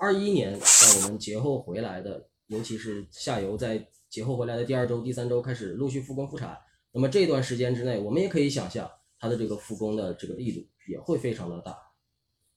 [0.00, 6.56] 二一年在我们节后回来的，尤其是下游在节后回来的第二周、第三周开始陆续复工复产，
[6.90, 11.72] 那么这段时间之内，我们也可以想象它的这个复工的这个力度也会非常的大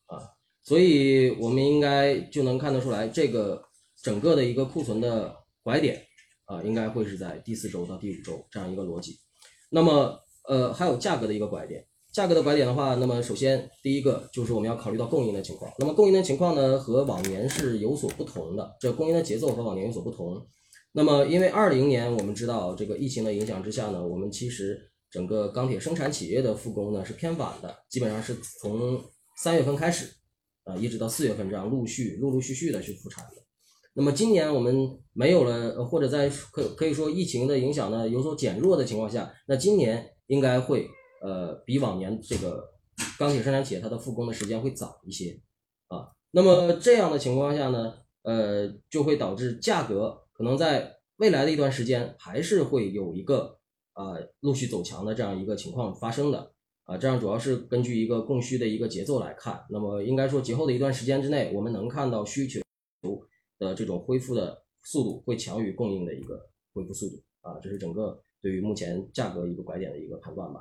[0.05, 0.23] 啊，
[0.61, 3.62] 所以我们应该就能看得出来，这个
[4.02, 6.02] 整个的一个库存的拐点
[6.46, 9.20] 啊，应该会是在第四周到第五周这样一个逻辑。
[9.70, 10.18] 那么
[10.48, 11.86] 呃，还有价格的一个拐点。
[12.14, 15.73] 价格的拐点的话，那么首先第一个就是我们要考虑到供应的情况。
[15.79, 18.78] 那么供应的情况呢，和往年是有所不同的。
[18.79, 20.46] 这供应的节奏和往年有所不同。
[20.92, 24.79] 那么因为二零年我们知道这个疫情的影响之下呢，我们其实
[25.10, 29.01] 整个钢铁生产企业的复工呢是偏晚的，基本上是从
[29.42, 30.06] 三月份开始，
[30.65, 33.42] 啊，一直到四月份这样陆续陆陆续续的去复产的。
[33.95, 40.88] 那么今年我们没有了，或者在可可以说疫情的影响呢有所减弱的情况下，那今年应该会。
[41.23, 42.69] 呃，比往年这个
[43.17, 45.39] 钢铁生产企业它的复工的时间会早一些
[45.88, 46.11] 啊。
[46.31, 53.58] 那么这样的情况下呢，呃，就会导致价格可能在未来的一段时间还是会有一个
[53.94, 56.52] 啊陆续走强的这样一个情况发生的
[56.83, 56.98] 啊。
[56.98, 59.66] 这样主要是根据一个供需的一个节奏来看。
[59.70, 62.59] 那么应该说节后的一段时间之内，我们能看到需求
[63.59, 67.58] 的这种恢复的速度会强于供应的一个恢复速度啊。
[67.61, 70.59] 这是整个对于目前价格一个拐点的一个判断吧。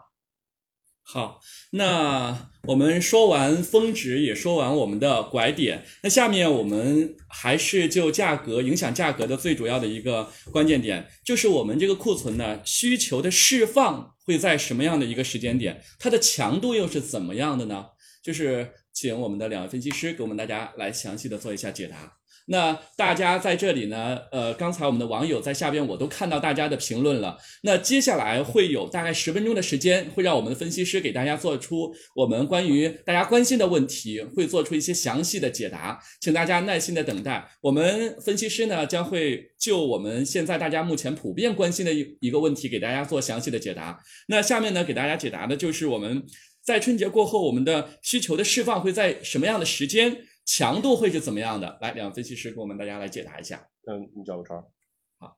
[1.05, 1.41] 好，
[1.73, 17.87] 那我们说完峰值，也说完我们的拐点，那下面我们还是就价格影响价格的最主要的一个关键点，就是我们这个库存呢需求的释放会在什么样的一个时间点，它的强度又是怎么样的呢？
[18.23, 22.17] 就是请我们的两位分析师给我们大家来详细的做一下解答。
[22.47, 24.19] 那大家在这里呢？
[24.33, 27.39] 呃，刚才我们的网友在下边我都看到大家的评论了。
[27.63, 37.49] 那接下来会有大概十分钟的时间，会让我们的分析师给大家做出我们关于大家关心的问题，会做出一些详细的解答，请大家耐心的等待。
[37.61, 43.99] 我们分析师呢将会就我们现在大家目前普遍关心的一一个问题给大家做详细的解答。
[44.27, 46.23] 那下面呢给大家解答的就是我们
[46.65, 50.17] 在春节过后我们的需求的释放会在什么样的时间？
[50.45, 51.79] 强度会是怎么样的？
[51.81, 53.69] 来，两位分析师给我们大家来解答一下。
[53.87, 54.61] 嗯，你叫我川。
[55.19, 55.37] 好，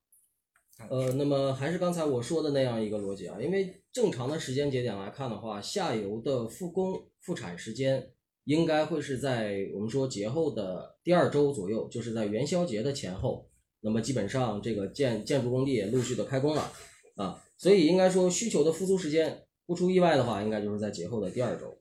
[0.91, 8.11] 呃，那么还是刚才我说的那样一个逻辑啊，因为正常的时间节点来看的话，下游的复工复产时间
[8.45, 13.49] 应该会是在我们说节后的第二周左右，就是在元宵节的前后。
[13.81, 16.73] 那么基本上这个建建筑工地也陆续的开工了
[17.17, 21.79] 啊，所以应该说需求的复苏时间不出意外的话，应该就是在节后的第二周。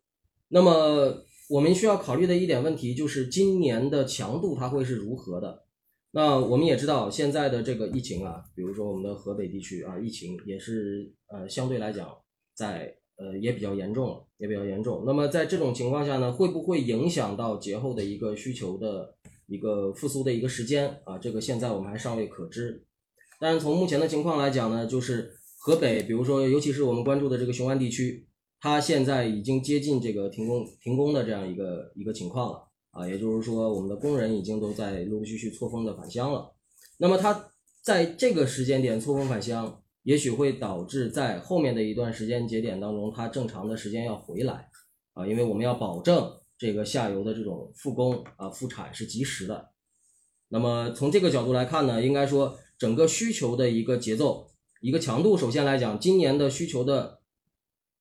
[0.50, 1.23] 那么。
[1.53, 5.66] 我们需要考虑的一点问题就是今年的强度它会是如何的？
[6.09, 12.09] 那我们也知道现在的这个疫情啊，比如说我们的河北地区啊，疫情也是呃相对来讲
[12.56, 15.03] 在呃也比较严重，也比较严重。
[15.06, 19.14] 那么在这种情况下呢，会不会影响到节后的一个需求的
[19.46, 21.20] 一个复苏的一个时间啊？
[21.20, 22.84] 这个现在我们还尚未可知。
[23.40, 28.25] 但是从目前的情况来讲呢，就是河北，比如说尤其是我们关注的这个雄安地区。
[28.63, 36.50] 它现在已经接近这个停工停工的这样一个一个情况了啊，也就是说，我们的工人已经都在陆陆续续错峰的返乡了。
[36.97, 44.69] 那么它在这个时间点错峰返乡，也许会导致在后面的一段时间节点当中，它正常的时间要回来
[45.12, 49.72] 啊，因为我们要保证这个下游的这种复工啊复产是及时的。
[50.47, 57.19] 那么从这个角度来看呢，应该说整个需求的一个节奏、一个强度，首先来讲，今年的需求的。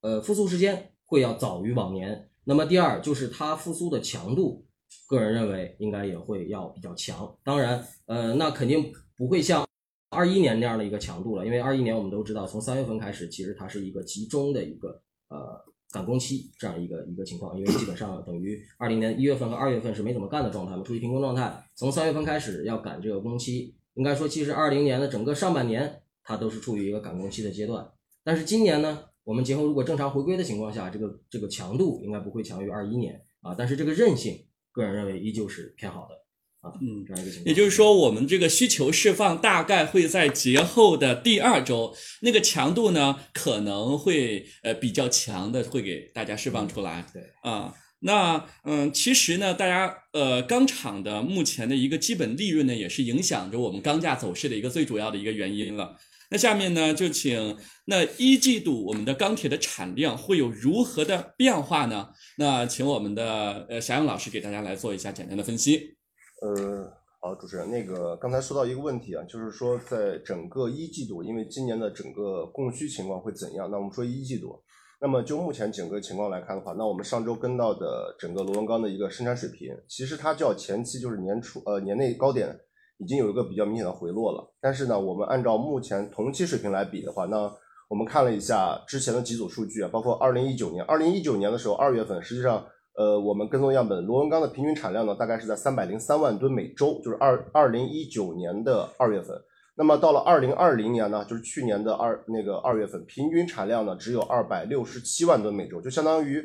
[0.02, 2.28] 呃，复苏时间会要早于往年。
[2.44, 4.66] 那么第二就是它复苏的强度，
[5.08, 7.36] 个人认为应该也会要比较强。
[7.44, 9.64] 当然，呃，那肯定不会像
[10.10, 21.64] 二一年那样的一个强度了，因为二一年我们都知道，从三月份开始，其实它是一个集中的一个呃赶工期这样一个一个情况，因为基本上等于二零年一月份和二月份是没怎么干的状态嘛，处于停工状态。
[21.76, 27.88] 从三月份开始要赶这个工期，应该说其实二零年的整个上半年它都是处于一个赶工期的阶段。
[28.24, 29.04] 但是今年呢？
[29.24, 36.74] 我们节后如果正常回归的情况下，这个这个强度应该不会强于二一年啊，但是这个韧性，个人认为依旧是偏好的啊。
[36.80, 37.46] 嗯，这样一个情况。
[37.46, 47.06] 也就是说，我们这个需求释放大概会在节后的第二周，那个强度呢可能会呃比较强的，会给大家释放出来。
[47.12, 55.96] 对啊，那嗯，其实呢，大家呃钢厂的目前的一个基本利润呢，也是影响着我们钢价走势的一个最主要的一个原因了。
[56.32, 62.08] 那下面呢，就请那一季度我们的钢铁的产量会有如何的变化呢？
[62.38, 65.94] 那请我们的呃霞阳老师给大家来做一下简单的分析。
[66.40, 66.90] 呃，
[67.20, 73.70] 好，主持人，那个刚才说到一个问题啊，就是说在整个一季度，因为今年的整个供需情况会怎样？
[73.70, 74.58] 那我们说一季度，
[75.02, 82.58] 那么就目前整个情况来看的话，那我们上周跟到的整个螺纹钢的一个生产水平，其实它较前期就是年初呃年内高点
[83.02, 84.54] 已经有一个比较明显的回落了。
[84.60, 87.52] 但是呢，我们按照目前同期水平来比的话，那
[87.88, 92.64] 我们看了一下之前的几组数据啊，包括二零一九年，二零一九年的时候二月份，实际上
[92.94, 99.37] 呃我们跟踪样本螺纹钢的平均产量呢，大概是在三百零三万吨每周，就是二二零一九年的二月份。
[99.75, 106.44] 那么到了二零二零年呢，就是去年的二那个二月份，平均产量呢只有二百六十七万吨每周，就相当于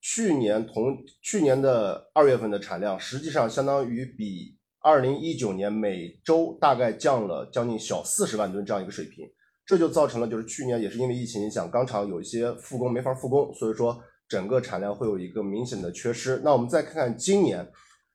[0.00, 9.26] 去年同去年的二月份的产量，实际上相当于比二零一九年每周大概降了将近小四十万吨这样一个水平，
[9.64, 16.40] 这就造成了就是去年也是因为疫情影响，钢厂有一些复工没法复工，所以说整个产量会有一个明显的缺失。
[16.44, 17.66] 那我们再看看今年。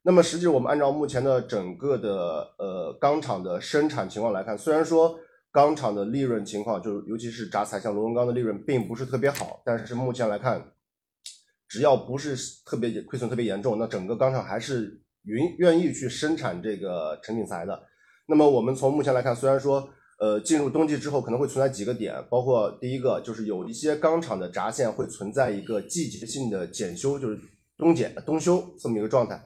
[0.04, 5.20] 那么实际我们按照目前的整个的呃钢厂的生产情况来看，虽然说
[5.52, 10.72] 钢厂的利润情况，就是尤其是轧材像螺纹钢的利润并不是特别好，但是目前来看，
[11.68, 17.84] 只要不是特别亏损特别严重，那整个钢厂还是愿愿意去生产这个成品材的。
[18.28, 19.88] 那么我们从目前来看，虽然说
[20.20, 27.40] 呃进入冬季之后可能会存在几个点，包括第一个就是有一些钢厂的闸线会存在一个季节性的检修，就是
[27.78, 29.42] 冬检冬修这么一个状态。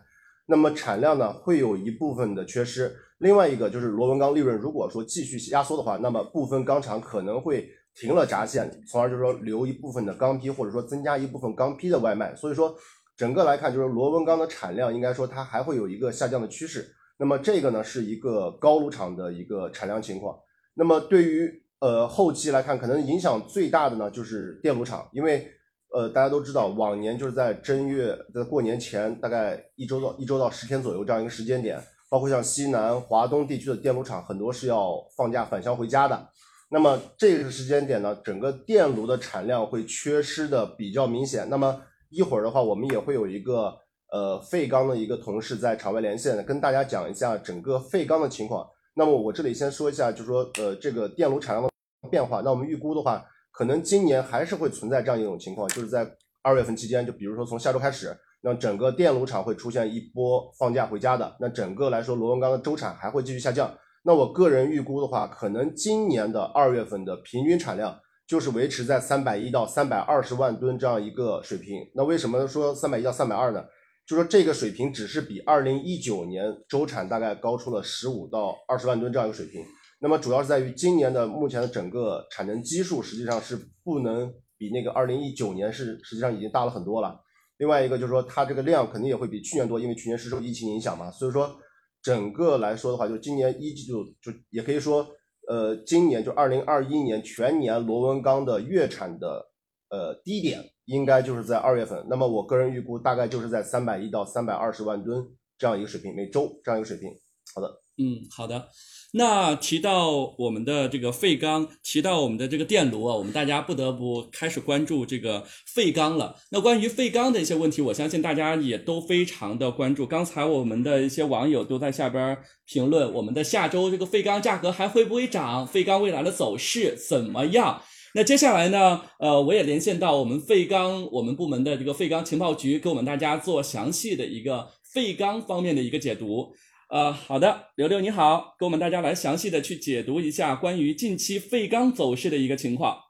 [0.47, 12.35] 那么产量呢会有一部分的缺失，另外一个就是螺纹钢利润如果说继续压缩的话，那么部分钢厂可能会停了闸线，从而就是说留一部分的钢坯，或者说增加一部分钢坯的外卖。
[12.35, 12.75] 所以说
[13.21, 16.91] 整个来看，就是螺纹钢的产量应该说它还会有一个下降的趋势。
[17.19, 20.35] 那么这个呢是一个高炉厂的一个产量情况。
[20.73, 25.47] 那么对于呃后期来看，可能影响最大的呢就是电炉厂，因为。
[25.93, 31.77] 呃，大家都知道，往年就是在正月，在过年前大概一周到一周到十天左右这样一个时间点，
[32.09, 36.29] 包括像西南、华东地区的电炉厂，很多是要放假返乡回家的。
[36.69, 41.49] 那么这个时间点呢，整个电炉的产量会缺失的比较明显。
[41.49, 43.73] 那么一会儿的话，我们也会有一个
[44.11, 48.67] 呃废钢的一个同事在场外连线，跟大家讲一下整个废钢的情况。
[48.93, 52.41] 那么我这里先说一下，就是说呃这个电炉产量的变化。
[52.41, 53.25] 那我们预估的话。
[53.53, 56.09] 可能今年还是会存在这样一种情况，就是在
[56.41, 63.69] 二月份期间，就比如说从下周开始，那整个电炉厂会出现一波放假回家的，那整个来说螺纹钢的周产还会继续下降。
[64.03, 67.99] 那我个人预估的话，可能今年的二月份的平均产量
[68.31, 71.85] 就是维持在三百一到三百二十万吨这样一个水平。
[71.93, 73.61] 那为什么说三百一到三百二呢？
[74.07, 79.61] 就说这个水平只是比二零一九年周产大概高出了十五到二十万吨这样一个水平。
[79.99, 87.19] 那么主要是在于今年的目前的整个产能基数实际上是不能比那个二零一九年是实际上已经大了很多了。
[87.57, 91.11] 另外一个就是说它这个量肯定也会比去年多，因为去年是受疫情影响嘛。
[91.11, 91.53] 所以说
[92.01, 95.05] 整个来说的话，就今年一季度就也可以说，
[95.47, 99.51] 呃，今年就二零二一年全年螺纹钢的月产的
[99.89, 102.05] 呃低点应该就是在二月份。
[102.09, 105.25] 那么我个人预估大概就是在三百一到三百二十万吨
[105.57, 107.09] 这样一个水平每周这样一个水平。
[107.53, 107.67] 好的，
[107.97, 108.67] 嗯，好的。
[109.13, 116.37] 那提到我们的这个废钢，提到我们的这个电炉啊，我们大家不得不开始关注这个废钢了。
[116.51, 120.05] 那关于废钢的一些问题，我相信大家也都非常的关注。
[120.05, 125.67] 刚才我们的一些网友都在下边评论，我们的下周这个废钢价格还会不会涨？
[125.67, 127.81] 废钢未来的走势怎么样？
[128.13, 129.01] 那接下来呢？
[129.19, 136.53] 呃，我也连线到我们废钢我们部门的这个废钢情报局，给我们大家做详细的一个废钢方面的一个解读。
[136.91, 143.05] 呃，好的，刘刘你好，给我们大家来详细的去解读一下关于近期废钢走势的一个情况。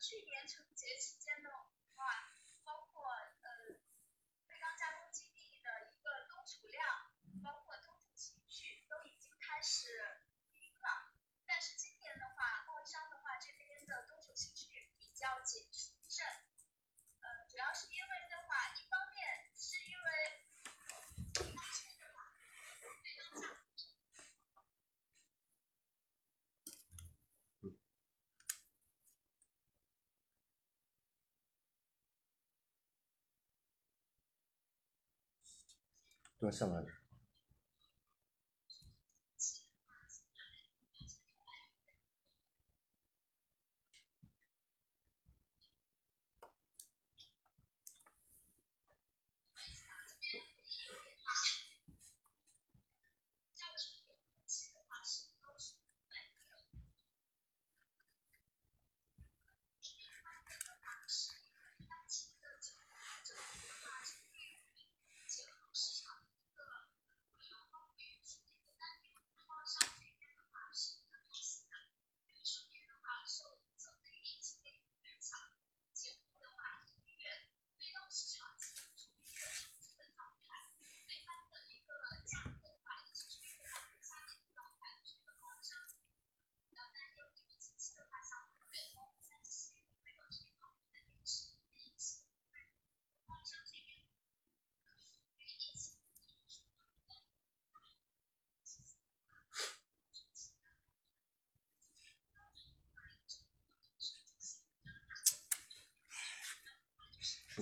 [0.00, 1.50] 去年春节期间的
[1.94, 2.32] 话，
[2.64, 3.48] 包括呃
[4.48, 6.82] 废钢加工基地的一个冬储量，
[7.44, 9.92] 包括冬储情绪都已经开始
[10.56, 11.12] 平了。
[11.46, 16.26] 但是今年的话，贸易商的话这边的冬储情绪比较谨慎，
[17.20, 20.10] 呃，主要是因为的话，一方面是因为
[36.40, 36.66] 对，下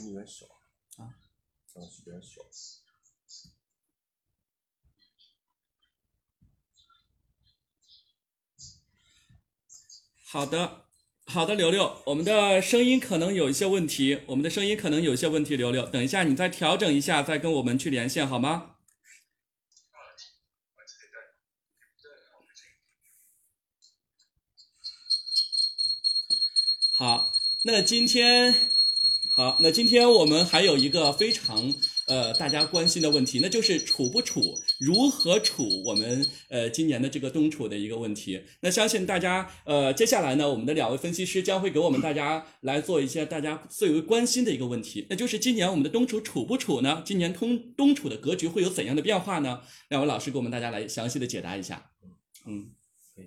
[0.06, 0.46] 有点小
[0.96, 1.14] 啊，
[1.72, 2.40] 声音有点小。
[10.30, 10.84] 好的，
[11.24, 18.76] 好的，刘刘，我们的声音可能有一些问题，我们的声音可能有一些问题，刘刘，等一下你再调整一下，再跟我们去连线好吗？
[26.98, 27.32] 好，
[27.64, 28.72] 那今天，
[29.38, 31.72] 好，那今天我们还有一个非常
[32.08, 34.42] 呃大家关心的问题，那就是处不处，
[34.80, 38.42] 如何处我们呃今年的这个冬储的一个问题。
[38.58, 47.00] 那相信大家呃接下来呢，我们的两位分析师将会给我们大家来做一些大家最为关心的一个问题，那就是今年我们的冬储处不处呢？
[47.06, 49.60] 今年冬冬储的格局会有怎样的变化呢？
[49.90, 51.92] 两位老师给我们大家来详细的解答一下。
[52.44, 52.72] 嗯，
[53.14, 53.26] 可以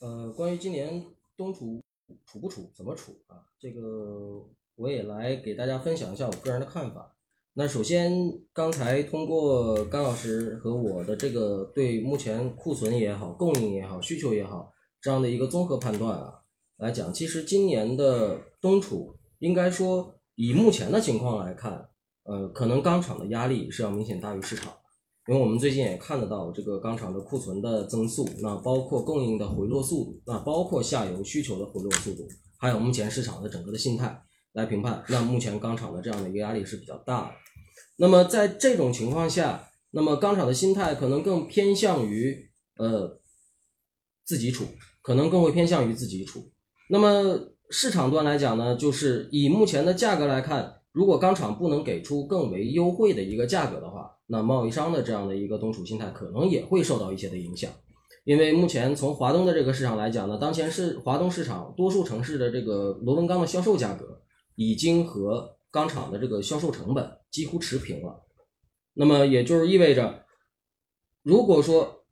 [0.00, 1.02] 呃，关于今年
[1.34, 1.82] 冬储
[2.26, 3.42] 处不处，怎么处啊？
[3.58, 4.44] 这个
[4.76, 7.14] 我也来给大家分享一下我个人的看法。
[7.54, 8.12] 那首先，
[8.52, 16.42] 刚才通过甘老师和我的这个对目前库存也好、供应也好、需求也好这样的一个综合判断啊
[16.78, 21.90] 来讲，其实今年的冬储应该说以目前的情况来看，
[22.24, 24.72] 呃，可能钢厂的压力是要明显大于市场。
[25.28, 32.26] 因为我们最近也看得到这个钢厂的库存的增速，那包括供应的回落速度，那包括下游需求的回落速度，
[32.58, 34.20] 还有目前市场的整个的心态
[34.54, 37.34] 来评判，那目前钢厂的这样的一个压力是比较大的。
[37.98, 43.20] 那么在这种情况下，那么钢厂的心态可能更偏向于呃
[44.24, 44.64] 自己处，
[45.02, 46.50] 可能更会偏向于自己处。
[46.88, 57.70] 那么市场端来讲呢，就是以目前的价格来看，如果钢厂不能给出更为优惠的一个价格的话，那贸易商的这样的一个东储心态可能也会受到一些的影响。
[58.24, 64.22] 因为目前从华东的这个市场来讲呢，当前是华东市场多数城市的这个螺纹钢的销售价格
[64.54, 68.22] 已经和钢厂的这个销售成本几乎持平了。
[68.94, 70.24] 那么也就是意味着，
[71.22, 72.04] 如果说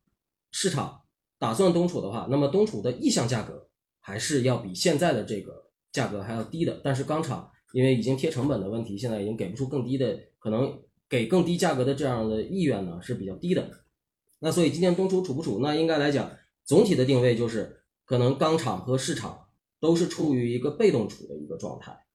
[0.50, 1.02] 市场
[1.38, 3.69] 打算冬储的话，那么冬储的意向价格
[4.00, 6.81] 还是要比现在的这个价格还要低的。
[6.83, 10.76] 但是钢厂因为已经贴成本的问题，现在已经给不出更低的，可能
[11.11, 13.71] 给更低价格的这样的意愿呢是比较低的。
[14.38, 16.31] 那所以今年冬储储不储，那应该来讲，
[16.64, 19.49] 总体的定位就是可能钢厂和市场
[19.81, 22.07] 都是处于一个被动储的一个状态。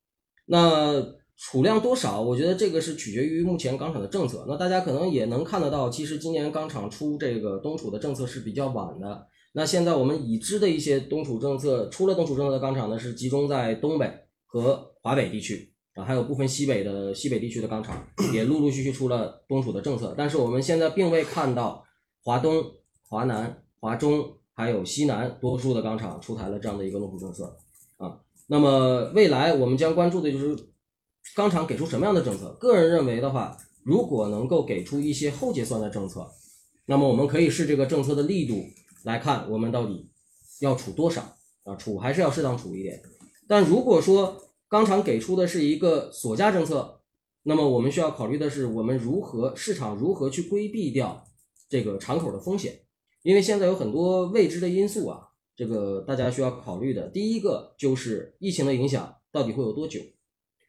[0.48, 1.04] 那
[1.38, 4.46] 储量多少，我觉得这个是取决于目前钢厂的政策。
[4.48, 9.28] 那大家可能也能看得到，其实今年钢厂出这个冬储的政策是比较晚的。
[9.54, 14.12] 那现在我们已知的一些冬储政策，出了冬储政策的钢厂呢，是集中在东北
[14.46, 20.14] 和华北地区啊，还有部分西北的西北地区的钢厂也陆陆续续出了冬储的政策。
[20.16, 21.84] 但是我们现在并未看到。
[22.28, 22.66] 华东、
[23.08, 27.56] 华南、华中还有西南多数的钢厂出台了这样的一个冬储政策
[27.98, 28.18] 啊。
[28.48, 30.58] 那么未来我们将关注的就是
[31.36, 32.50] 钢厂给出什么样的政策。
[32.60, 36.28] 个人认为的话，如果能够给出一些后结算的政策，
[36.88, 38.56] 那么我们可以视这个政策的力度
[39.04, 40.10] 来看，我们到底
[40.62, 41.22] 要储多少
[41.64, 41.76] 啊？
[41.76, 43.00] 储还是要适当储一点。
[43.48, 44.36] 但如果说
[44.76, 47.00] 钢厂给出的是一个锁价政策，
[47.44, 51.24] 那么我们需要考虑的是，我们如何市场如何去规避掉。
[51.70, 52.82] 这个敞口的风险，
[53.24, 57.08] 因为现在有很多未知的因素啊，这个大家需要考虑的。
[57.08, 60.02] 第一个就是疫情的影响到底会有多久，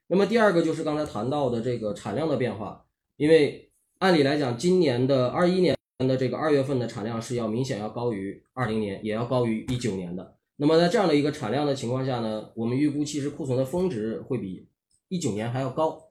[0.06, 2.86] 那么第二个就是刚才谈到的这个产量的变化，
[3.16, 10.35] 因为按理来讲，今年的二一年的这个二月份的产量是要明显要高于二零年，也要高于一九年的。
[10.56, 14.68] 那么在这样的一个产量的情况下呢，我们预估其实库存的峰值会比
[15.08, 16.10] 一九年还要高。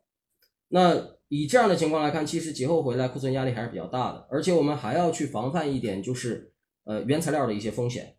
[0.70, 8.16] 那以这样的情况来看，其实节后回来库存压力还是比较大的，而且我们还要去防范一点，就是呃原材料的一些风险。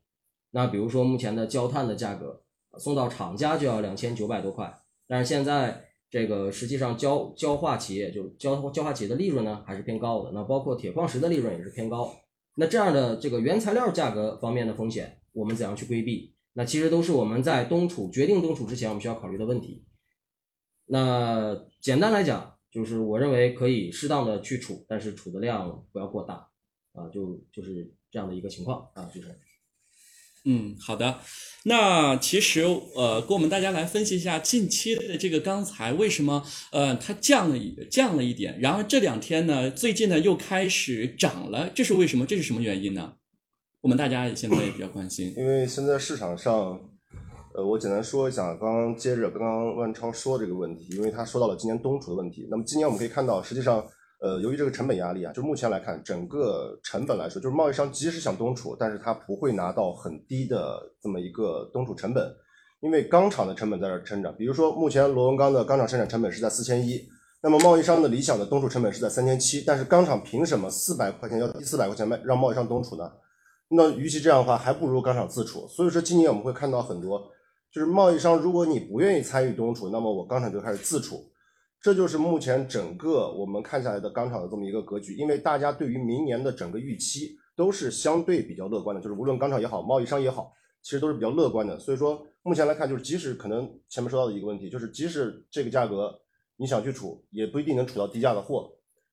[0.50, 2.42] 那比如说目前的焦炭的价格
[2.78, 4.72] 送到厂家就要两千九百多块，
[5.06, 12.12] 但是现在这个实际上焦焦化企业就焦焦化企业的利润呢还是偏高的，那包括铁矿石的利润也是偏高。
[12.56, 16.34] 那这样的这个原材料价格方面的风险，我们怎样去规避？
[16.54, 19.84] 那其实都是我们在冬储决定冬储之前，我们需要考虑的问题。
[20.86, 26.48] 那简单来讲，就是我认为可以适当的去储，但是储的量不要过大
[26.94, 29.28] 啊，就就是这样的一个情况啊，就是。
[30.46, 31.20] 嗯，好的。
[31.64, 32.62] 那其实
[32.94, 42.24] 呃，跟我们大家来分析一下近期的这个钢材为什么呃它降了一降了一点，然后这两天呢，最近呢又开始涨了，这是为什么？
[42.24, 43.16] 这是什么原因呢？
[43.80, 45.32] 我们大家现在也比较关心。
[45.36, 46.78] 因为现在市场上，
[47.54, 52.46] 呃，我简单说一下，刚刚接着刚刚万超说这个问题，因为他说到了今年冬储的问题。
[52.50, 53.84] 那么今年我们可以看到，实际上。
[54.18, 62.34] 呃，由于这个成本压力啊，就目前来看，整个成本来说，就是贸易商即使想冬储，但是他不会拿到很低的这么一个冬储成本，
[62.80, 64.34] 因为钢厂的成本在这成长。
[64.34, 67.06] 比如说，目前螺纹钢的钢厂生产成本是在四千一，
[67.42, 73.04] 那么贸易商的理想的冬储成本是在三千七，但是钢厂凭什么四百块钱要低四百块钱卖让贸易商冬储呢？
[73.68, 75.66] 那与其这样的话，还不如钢厂自储。
[75.68, 77.30] 所以说，今年我们会看到很多，
[77.72, 81.30] 就是贸易商如果你不愿意参与冬储，那么我钢厂就开始自储。
[81.82, 91.78] 这就是目前整个我们看下来的钢厂的这么一个格局，因为大家对于明年的整个预期都是相对比较乐观的，就是无论钢厂也好，贸易商也好，其实都是比较乐观的。
[91.78, 96.12] 所以说目前来看，就是即使可能前面说到的一个问题，就是即使这个价格
[96.56, 98.72] 你想去储，也不一定能储到低价的货。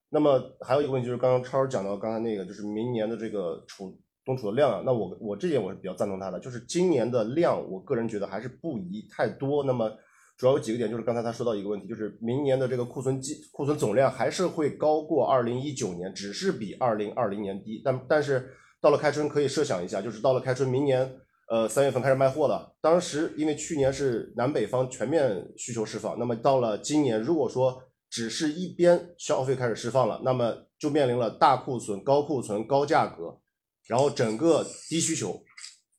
[0.10, 3.96] 那么还有一个问题就是刚刚超儿讲到刚才那个，就是明年的这个储
[4.26, 9.64] 冬储的量啊，那我我这点我是比较赞同他的，就是今年的量，我个人觉得还是不宜太多。
[9.64, 9.92] 那么。
[10.36, 17.80] 主要有几个点，就是刚才他说到一个问题，就是明年的这个库存基库存总量还是会高过二零一九年，只是比二零二零年低。
[17.86, 18.50] 但但是
[18.82, 21.08] 到了开春可以设想一下，就是到了开春明年，
[21.50, 22.76] 呃三月份开始卖货了。
[22.82, 33.38] 当时因为去年是南北方全面需求释放，那么到了今年，如果说只是一边消费开始释放了，那么就面临了大库存、高库存、高价格，
[33.88, 35.42] 然后整个低需求。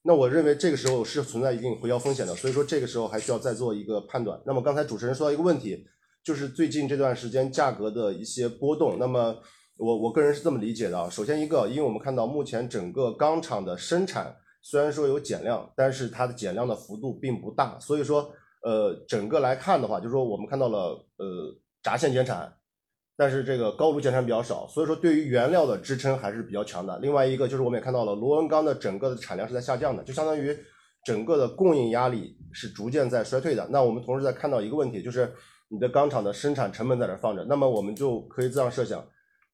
[0.03, 4.39] 那我认为这个时候是存在一定回调风险的，所以说这个时候还需要再做一个判断。
[4.45, 5.87] 那么刚才主持人说到一个问题，
[6.23, 8.99] 就是最近这段时间价格的一些波动。
[8.99, 9.35] 那么
[9.79, 18.31] 我我个人是这么理解的啊，首先一个，因为我们看到目前整个钢厂的生产虽然说有减量，但是它的减量的幅度并不大，所以说
[18.63, 22.55] 呃整个来看的话，就是说我们看到了呃闸线减产。
[23.17, 26.99] 但是这个高炉减产比较少，所以说对于原料的支撑还是比较强的。
[26.99, 30.57] 另外一个就是我们也看到了螺纹钢的整个的产量是在下降的，就相当于
[31.05, 33.69] 整个的供应压力是逐渐在衰退的。
[33.71, 35.33] 那我们同时在看到一个问题，就是
[35.69, 39.07] 你的钢厂的生产成本在这放着，那么我们就可以这样设想，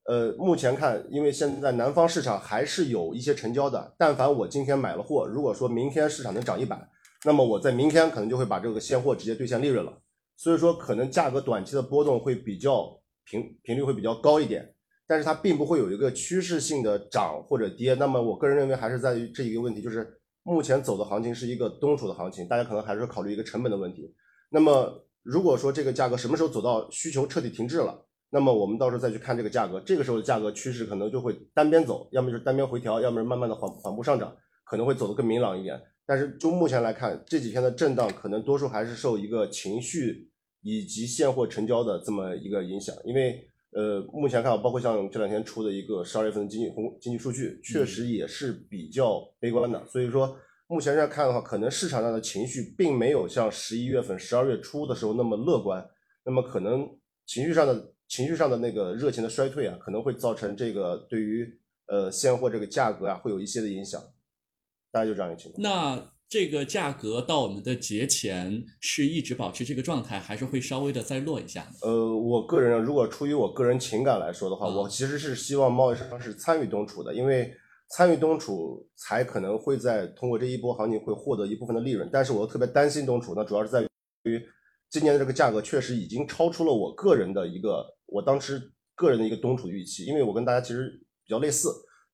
[0.07, 6.89] 呃，目前看，因为现在南方市场还是有一些成交的，但凡我今天买了货，如果说明天市场能涨一百，
[7.27, 9.93] 那么我在明天可能就会把这个现货直接兑现利润了。
[10.39, 12.99] 所以说可能价格短期的波动会比较。
[13.25, 14.75] 频频率会比较高一点，
[15.07, 17.95] 但是它并不会有一个趋势性的涨或者跌。
[17.95, 24.15] 那么我个人认为还是在于这一个问题，就是目前走的行情是一个冬储的行情，大家可能还是考虑一个成本的问题。
[24.51, 35.81] 那么如果说这个价格什么时候走到需求彻底停滞了，那么我们到时候再去看这个价格，这个时候的价格趋势可能就会单边走，要么就是单边回调，要么是慢慢的缓缓步上涨，可能会走得更明朗一点。
[36.07, 40.30] 但是就目前来看，这几天的震荡可能多数还是受一个情绪。
[40.63, 49.87] 以及现货成交的这么一个影响，因为呃，目前看，包括像这两天出的一个十二月份的经济红经济数据，确实也是比较悲观的。
[49.87, 55.89] 所以说，目前来看的话，可能市场上的情绪并没有像十一月份、十二月初的时候那么乐观。
[56.25, 56.85] 那么可能
[57.27, 61.49] 情绪上的情绪上的那个热情的衰退啊，可能会造成这个对于
[61.87, 64.03] 呃现货这个价格啊，会有一些的影响。
[64.91, 65.63] 大概就这样一个情况。
[65.63, 66.13] 那。
[66.31, 71.67] 这个价格到我们的节前是一直保持这个状态，还是会稍微的再落一下？
[71.83, 77.53] 呃，我个人如果出于我个人情感来说的话，我其实是希望贸易商是参与冬储的，因为
[77.97, 82.09] 参与冬储才可能会在通过这一波行情会获得一部分的利润。
[82.13, 83.83] 但是我又特别担心冬储，那主要是在
[84.23, 84.41] 于
[84.89, 90.91] 今年的这个价格确实已经超出了我个人的一个我当时个人的一个冬储预期，因为我跟大家其实
[91.25, 91.71] 比较类似。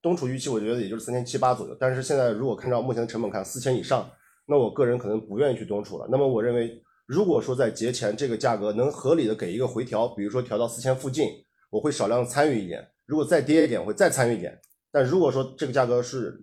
[0.07, 4.09] 冬储预期我觉得也就是三千七八左右，但是现在如果看到目前的成本看四千以上，
[4.47, 6.07] 那我个人可能不愿意去冬储了。
[6.09, 11.29] 那么我认为，如果说在节前这个价格能合理的给一个回调，比如说调到四千附近，
[11.71, 14.57] 我会少量参与一点；如果再跌一点，我会再参与一点。
[14.93, 16.41] 但如果说这个价格是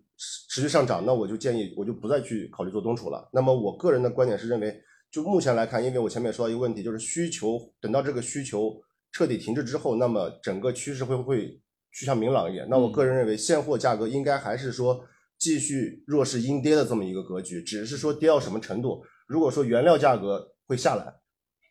[0.49, 3.29] 持续上涨，那我就建议我就不再去考虑做冬储了。
[3.31, 4.77] 那么我个人的观点是认为，
[5.09, 8.75] 就目前来看，因为我前面说到一个问题，就是需求等到这个需求
[9.13, 11.61] 彻底停滞之后，那么整个趋势会不会
[11.93, 12.67] 趋向明朗一点。
[12.69, 15.03] 那我个人认为，现货价格应该还是说
[15.37, 19.03] 继续弱势阴跌的这么一个格局，只是说跌到什么程度。
[19.27, 21.13] 如果说原料价格会下来，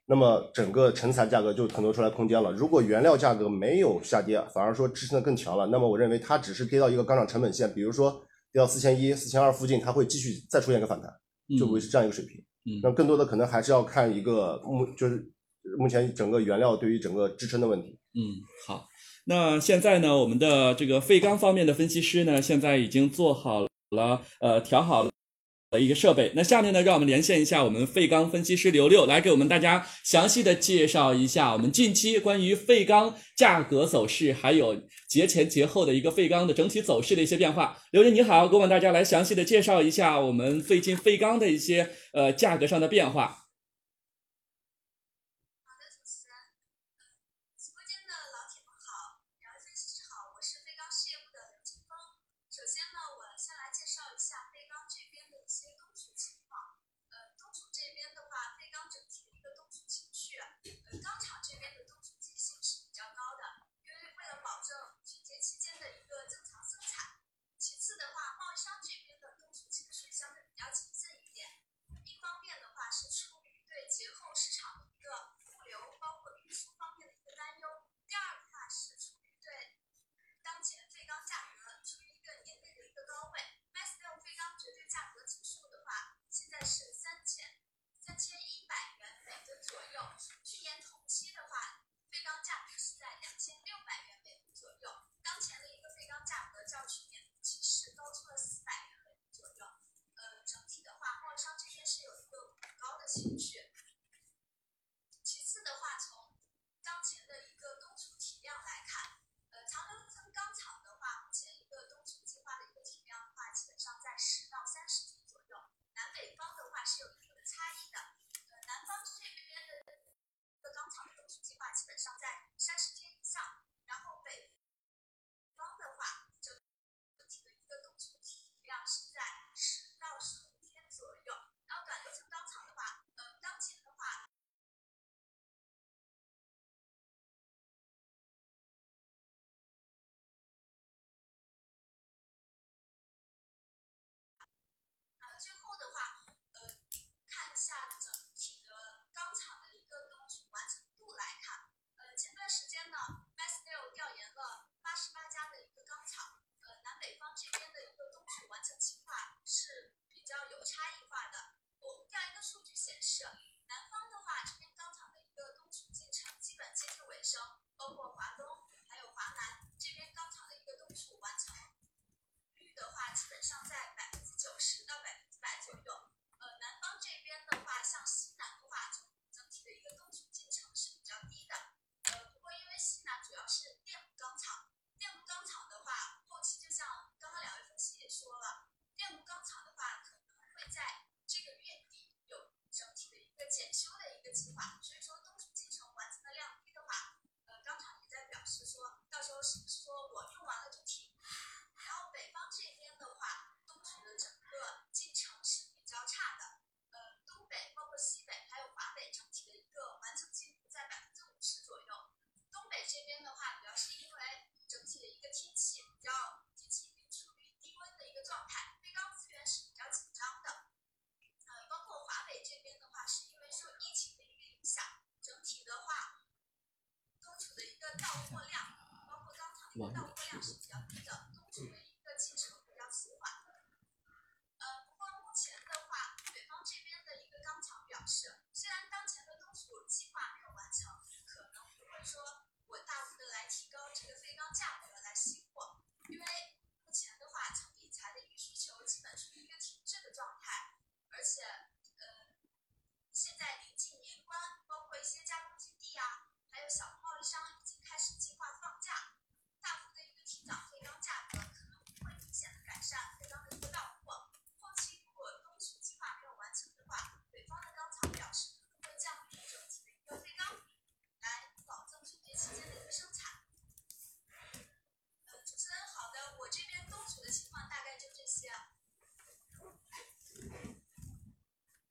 [0.06, 2.52] 那么整个成材价格就腾挪出来空间了。
[2.52, 8.10] 如果原料价格没有下跌，反而说支撑的更强了，那么我认为它只是跌到一个钢厂成本线，比如说
[8.52, 11.10] 跌到四千一、四千二附近，它会继续再出现一个反弹，
[11.58, 12.38] 就会是这样一个水平。
[12.64, 15.30] 嗯，那更多的可能还是要看一个目，就是
[15.78, 17.98] 目前整个原料对于整个支撑的问题。
[18.14, 18.20] 嗯，
[18.66, 18.86] 好。
[19.24, 26.32] 那现在呢我们的这个废钢方面的分析师呢现在已经做好了呃调好了一个设备。
[26.34, 37.78] 那下面呢让我们连线一下我们废钢分析师刘六来给我们大家详细的介绍一下我们近期关于废钢价格走势还有节前节后的一个废钢的整体走势的一些变化。
[37.92, 43.41] 刘姐你好给我们大家来详细的介绍一下我们最近废钢的一些呃价格上的变化。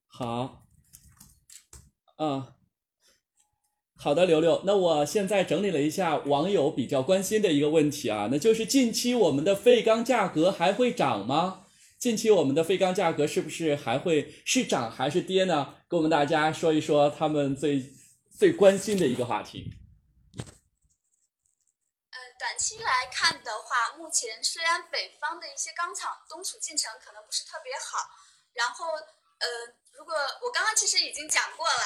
[0.08, 0.66] 好。
[2.18, 2.56] 啊。
[3.96, 11.68] 好的刘刘那我现在整理了一下网友比较关心的一个问题啊那就是近期我们的废钢价格还会涨吗？
[12.00, 15.76] 近期我们的废钢价格是不是还会是涨还是跌呢？
[15.88, 17.94] 跟我们大家说一说他们最
[18.36, 19.72] 最关心的一个话题。
[24.12, 28.10] 前虽然北方的一些钢厂东储进程可能不是特别好，
[28.54, 28.92] 然后
[29.40, 29.48] 呃，
[29.94, 31.86] 如果我刚刚其实已经讲过了，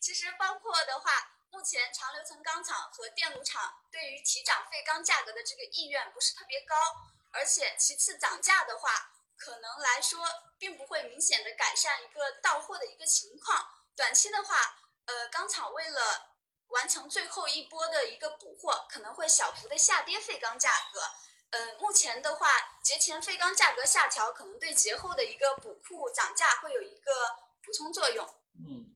[0.00, 1.10] 其实包括的话，
[1.50, 6.74] 目前长流层钢厂和电炉厂对于提涨废钢价格的这个意愿不是特别高，
[7.32, 10.26] 而且其次涨价的话，可能来说
[10.58, 13.68] 并不会明显的改善一个到货的一个情况。
[13.94, 16.32] 短期的话，呃，钢厂为了
[16.68, 21.00] 完成最后一波的一个补货，可能会小幅的下跌废钢价格。
[21.54, 22.50] 呃，目前的话，
[22.82, 27.12] 节前废钢价格下调，可能对节后的一个补库涨价会有一个
[27.62, 28.28] 补充作用。
[28.58, 28.90] 嗯。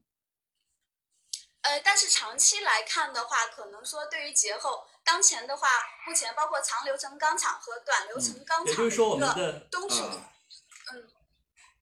[1.60, 5.68] 呃，但是长期来看的话，可能说对于节后，当前的话，
[6.04, 10.02] 目前包括长流程钢厂和短流程钢厂的一个东储，
[10.92, 11.12] 嗯，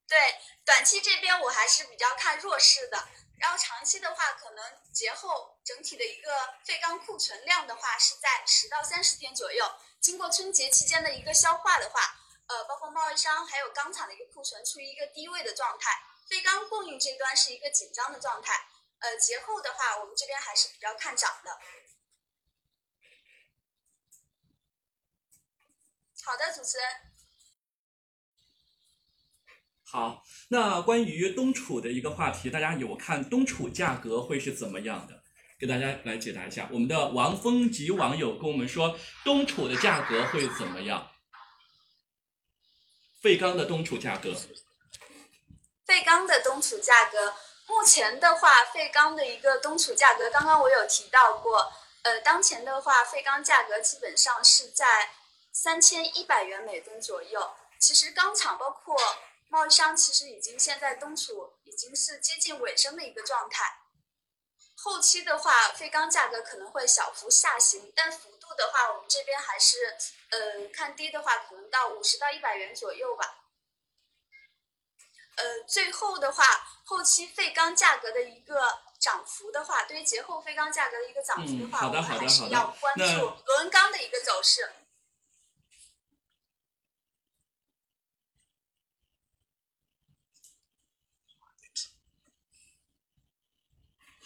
[0.07, 0.19] 对，
[0.67, 3.09] 短期这边我还是比较看弱势的。
[3.39, 6.31] 然后长期的话，可能节后整体的一个
[6.65, 9.65] 废钢库存量的话是在十到三十天左右。
[10.07, 12.01] 经过春节期间的一个消化的话，
[12.47, 18.69] 呃，包括贸易商还有钢厂的一个库存处于一个低位的状态，废钢供应这端是一个紧张的状态。
[19.01, 21.59] 呃，节后的话，我们这边还是比较看涨的。
[26.23, 26.87] 好的，主持人。
[29.83, 35.16] 好，那关于东储的一个话题，大家有看东储价格会是怎么样的？
[35.59, 36.69] 给大家来解答一下。
[36.73, 41.11] 我们的王峰吉网友跟我们说，东储的价格会怎么样？
[43.23, 44.35] 废钢的东储价格。
[45.87, 47.35] 废钢的东储价格。
[47.69, 55.11] 目前的话，废钢的一个东储价格，刚刚我有提到过，呃，当前的话，废钢价格基本上是在
[55.51, 57.51] 三千一百元每吨左右。
[57.81, 58.97] 其实钢厂包括
[59.49, 63.65] 贸易商，其实已经现在东储已经是接近尾声的一个状态。
[64.79, 69.97] 后期的话，废钢价格可能会小幅下行，但幅度的话，我们这边还是，
[70.31, 73.43] 呃，看低的话，可能到五十到一百元左右吧。
[75.37, 76.45] 呃，最后的话，
[76.85, 84.71] 后期废钢价格的一个涨幅的话，对于节后废钢价格的一个涨幅的话，我们还是要关注螺纹钢的一个走势。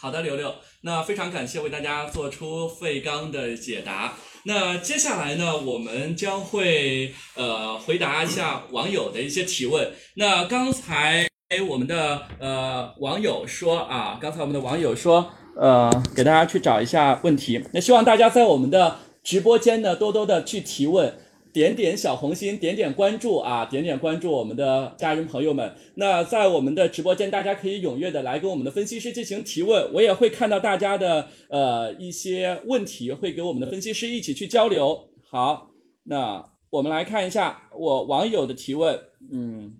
[0.00, 4.14] 好的，刘刘，那非常感谢为大家做出费刚的解答。
[4.44, 9.92] 那接下来呢，我们将会呃回答一下网友的一些提问。
[10.14, 11.28] 那刚才
[11.68, 17.62] 我们的呃网友说啊，刚才我们的网友说呃，给大家去找一下问题。
[17.74, 21.14] 那希望大家在我们的直播间呢多多的去提问。
[21.52, 25.74] 点点小红心，点点关注啊，点点关注我们的家人朋友们。
[25.96, 35.08] 那在我们的直播间，大家可以踊跃的来跟我们的分析师进行提问，我也会看到大家的呃一些问题，会给我们的分析师一起去交流。
[35.28, 35.70] 好，
[36.04, 38.98] 那我们来看一下我网友的提问，
[39.32, 39.74] 嗯，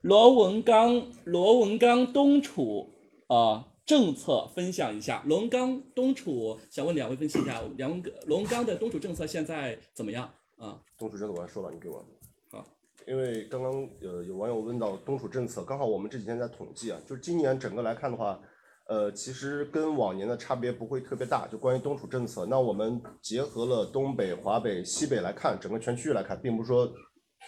[0.00, 2.94] 罗文刚，罗文刚东储
[3.26, 3.66] 啊。
[3.86, 10.80] 政策分享一下，龙钢东楚，想问两位分析一下，两龙钢的东楚政策现在怎么样啊？
[10.96, 12.02] 东楚政策我来说了，你给我。
[12.50, 12.64] 好，
[13.06, 13.70] 因为刚刚
[14.00, 18.40] 呃有网友问到东楚政策，刚好我们这几天在统计啊，就是今年整个来看的话，
[18.88, 21.46] 呃，其实跟往年的差别不会特别大。
[21.46, 26.90] 就关于东楚政策，那我们结合了东北、华北、西北来看，整个全区域来看，并不是说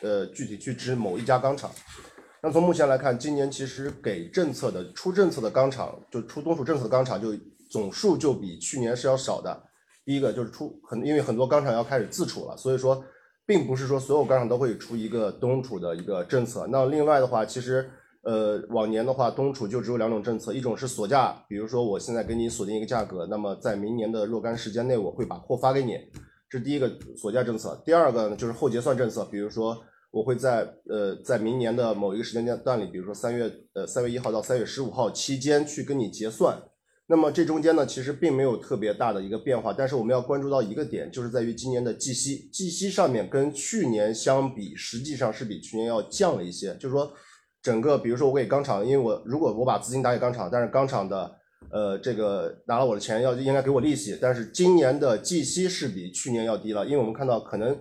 [0.03, 1.71] 呃具体去指某一家钢厂。
[2.43, 7.35] 那从目前来看，今年其实给政策的出政策的钢厂，就出东储政策的钢厂，就
[7.69, 9.65] 总数就比去年是要少的。
[10.05, 13.03] 第一个就是出很，因为很多钢厂要开始自储了，所以说
[13.45, 16.69] 并不是说所有钢厂都会出一个东储的一个政策。
[16.71, 17.91] 那另外的话，其实
[18.23, 25.99] 呃往年的话，东储就只有两种政策，一种是锁价，比如说我现在给你锁定一个价格，那么在明年的若干时间内，我会把货发给你，
[26.49, 27.83] 这是第一个锁价政策。
[27.85, 29.77] 第二个呢就是后结算政策，比如说。
[30.17, 36.59] 我会在呃在明年的某一个时间段里，比如说三月呃三月一号到三月十五号期间去跟你结算。
[37.07, 46.75] 那么这中间呢，其实并没有特别大的一个变化，但是我们要关注到一个点，就是在于今年的计息，计息上面跟去年相比，实际上是比去年要降了一些。
[46.77, 47.13] 就是说，
[47.63, 51.31] 整个比如说我给钢厂，因为我如果我把资金打给钢厂，但是钢厂的
[51.71, 57.79] 呃这个拿了我的钱要应该给我利息，但是今年的计息是比去年要低了，因为我们看到可能。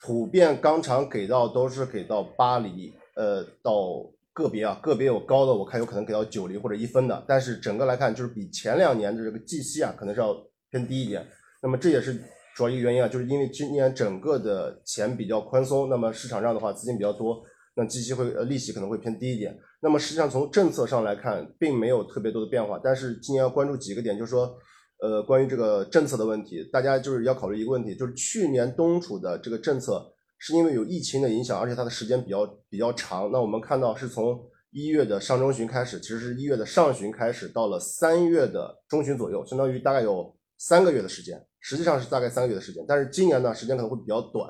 [0.00, 10.36] 普遍钢厂给到都是给到八厘，呃，到个别啊，个别有高的，我看有可能给到九厘或者一分的，但是整个来看，就是比前两年的这个计息啊，可能是要
[10.70, 11.26] 偏低一点。
[11.62, 12.22] 那么这也是
[12.54, 17.42] 主要一个原因啊，就是因为今年整个的钱比较宽松，那么市场上的话资金比较多，
[17.74, 19.58] 那计息会呃利息可能会偏低一点。
[19.80, 24.54] 那么实际上从政策上来看，并没有特别多的变化，但是今年要关注几个点，就是说，
[25.00, 33.30] 呃，关于这个政策的问题，大家就是要考虑一个问题，就是去年冬储的这个政策是因为有疫情的影响，而且它的时间比较比较长。
[33.30, 42.84] 那我们看到是从一月的上中旬开始，其实是一月的上旬开始，到了三月的中旬左右，相当于大概有三个月的时间，实际上是大概三个月的时间。
[42.88, 44.48] 但是今年呢，时间可能会比较短，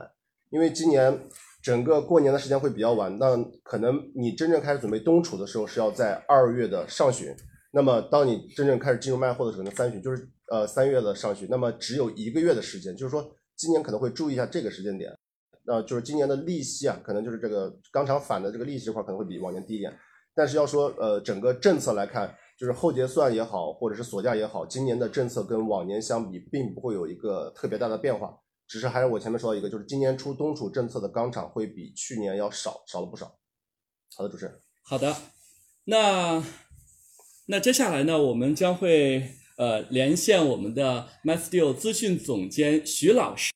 [0.51, 1.19] 因为今年。
[1.63, 7.35] 整个过年的时间会比较晚，那可能你真正开始准备冬储的时候是要在二月的上旬，
[7.73, 15.11] 那么当你真正开始进入卖货的时候，那，三旬就是呃三月的上旬，那么只有一个月的时间，就是说今年可能会注意一下这个时间点，
[15.65, 19.97] 那就是今年的利息啊，可能就是这个钢厂返的这个利息这块可能会比往年低一点，
[20.35, 28.39] 但是要说呃整个政策来看，就是后结算也好，或者是锁价也好，今年的政策跟往年相比，并不会有一个特别大的变化。
[28.69, 33.27] 只是还是我前面说到一个，就是今年出冬储政策的钢厂会比去年要少，少了不少。
[34.17, 34.61] 好的，主持人。
[34.83, 35.15] 好的，
[35.85, 36.43] 那
[37.47, 43.53] 那接下来呢，我们将会呃连线我们的 MySteel 资讯总监徐老师，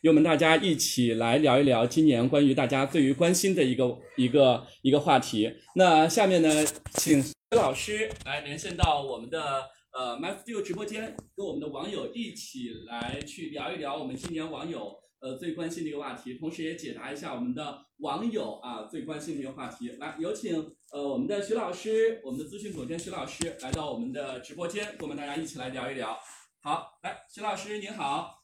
[0.00, 5.52] 与我们大家一起来聊一聊今年关于大家最为关心的一个一个一个话题。
[5.74, 6.48] 那下面呢，
[6.94, 9.40] 请徐老师来连线到我们的。
[9.94, 14.90] 呃，MySteel 直播间跟我们的网友一起来去聊一聊我们今年网友
[15.22, 19.90] 呃最关心的一个话题，同时也解答一下我们的网友啊最关心的一个话题。
[20.00, 26.18] 来，有请呃我们的徐老师，我们的咨询总监徐老师来到我们的直播间，跟我们大家一起来聊一聊。
[26.60, 28.42] 好，来，徐老师您好。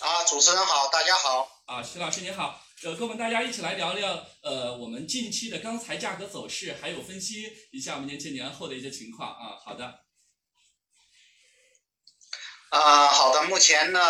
[0.00, 1.46] 啊，主持人好，大家好。
[1.66, 2.60] 啊，徐老师您好。
[2.82, 9.58] 呃，跟我们大家一起来聊聊，呃，我们近期的钢材价格走势，还有分析一下我们年前年后的一些情况啊。
[9.62, 10.00] 好的。
[12.70, 13.42] 啊，好的。
[13.48, 14.00] 目前呢，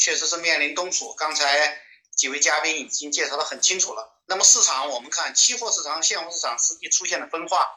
[0.00, 1.78] 确实是面临冬储，刚才
[2.16, 4.18] 几位嘉宾已经介绍的很清楚了。
[4.24, 7.68] 那么市场，我们看期货市场、现货市场实际出现了分化。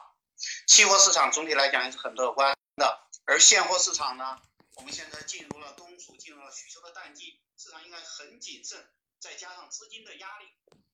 [0.66, 4.40] 期货市场总体来讲还是很乐观的，而现货市场呢，
[4.76, 8.88] 我们现在进入了冬储，进入了需求的淡季，市场应该很谨慎。
[9.20, 10.46] 再加上资金的压力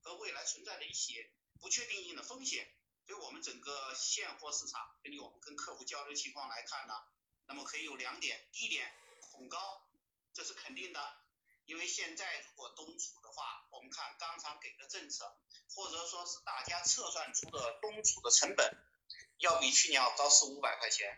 [0.03, 2.67] 和未来存在的一些不确定性的风险，
[3.07, 6.95] 所以我们整个现货市场，根据我们跟客户交流情况来看呢，
[7.47, 8.93] 那么可以有两点：第一点，
[9.33, 9.59] 恐高，
[10.33, 11.01] 这是肯定的，
[11.71, 15.37] 因为现在如果冬储的话，我们看钢厂给的政策，
[15.73, 18.77] 或者说是大家测算出的冬储的成本，
[19.39, 21.17] 要比去年要高四五百块钱，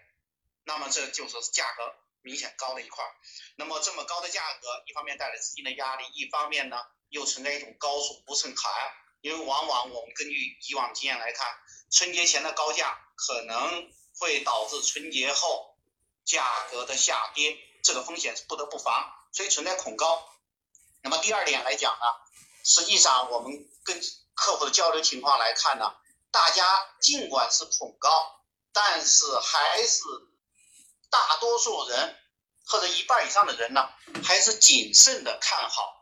[0.65, 3.17] 那么这就说是价格明显高了一块儿。
[3.57, 6.85] 那么这么高的价格，一方面带来资金的压力，一方面呢？
[7.09, 8.73] 又存在一种高处不胜寒，
[9.23, 11.47] 因为往往我们根据以往经验来看，
[11.91, 15.79] 春节前的高价可能会导致春节后
[16.27, 20.29] 价格的下跌，这个风险是不得不防，所以存在恐高。
[21.03, 22.07] 那么第二点来讲呢，
[22.65, 23.53] 实际上我们
[23.85, 24.01] 跟
[24.35, 25.95] 客户的交流情况来看呢，
[26.31, 26.65] 大家
[27.01, 28.41] 尽管是恐高，
[28.73, 30.03] 但是还是
[31.11, 32.17] 大多数人
[32.67, 33.89] 或者一半以上的人呢，
[34.25, 36.01] 还是谨慎的看好。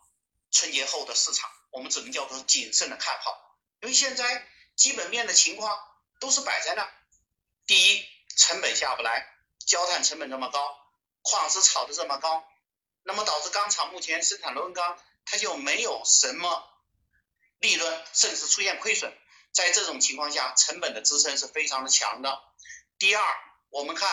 [0.52, 5.78] 春节后的市场，我们只能叫做谨慎的看好，因为现在基本面的情况
[6.18, 6.88] 都是摆在那。
[7.66, 8.04] 第一，
[8.36, 9.32] 成本下不来，
[9.64, 10.76] 焦炭成本这么高，
[11.22, 12.44] 矿石炒的这么高，
[13.04, 16.64] 那么导致钢厂目前生产螺纹钢它就没有什么
[17.58, 19.12] 利润，甚至出现亏损。
[19.52, 22.40] 在这种情况下，成本的支撑是非常的强的。
[22.98, 23.22] 第二，
[23.70, 24.08] 我们看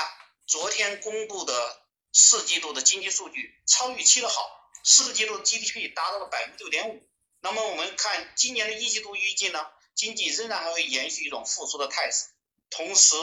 [0.46, 4.54] 昨天公布的四季度的经济数据，超预期的好。
[4.84, 7.06] 四季度 GDP 达到了百分之六点五，
[7.42, 12.28] 那么我们看今年的一季度预计呢，经济仍然还会延续一种复苏的态势。
[12.70, 13.16] 同时，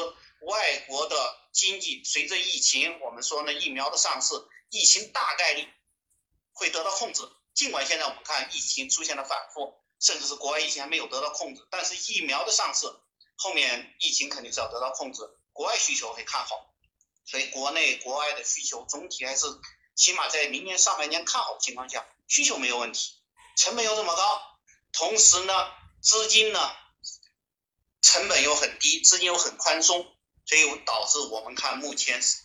[0.42, 1.16] 外国的
[1.52, 4.34] 经济随着疫情，我们说呢，疫苗的上市，
[4.74, 5.68] 疫情大概率
[6.52, 7.22] 会得到控制。
[7.54, 12.86] 尽管现在我们看疫情出现了反复，甚至是国外疫情还没有得到控制，但是疫苗的上市，
[13.36, 16.74] 后面疫情肯定是要得到控制，国外需求会看好，
[17.24, 19.46] 所以国内国外的需求总体还是。
[19.96, 23.12] 起码在明年上半年看好的情况下，需求没有问题，
[23.56, 24.42] 成本又这么高，
[24.90, 25.52] 同时呢，
[26.02, 26.58] 资金呢
[28.02, 30.04] 成本又很低，资金又很宽松，
[30.46, 32.38] 所以导致我们看目前是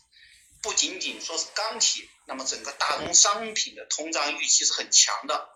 [0.61, 5.49] 不仅仅说是钢铁，那么整个大宗商品的通胀预期是很强的，